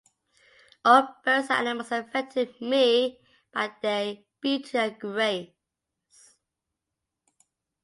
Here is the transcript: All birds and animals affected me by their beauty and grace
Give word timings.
All 0.83 1.15
birds 1.23 1.51
and 1.51 1.59
animals 1.67 1.91
affected 1.91 2.59
me 2.59 3.19
by 3.53 3.69
their 3.83 4.17
beauty 4.41 4.75
and 4.79 4.99
grace 4.99 6.35